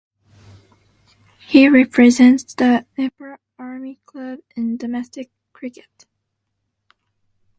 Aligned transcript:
He 1.47 1.69
represents 1.69 2.55
the 2.55 2.87
Nepal 2.97 3.35
Army 3.59 3.99
Club 4.07 4.39
in 4.55 4.75
domestic 4.75 5.29
cricket. 5.53 6.07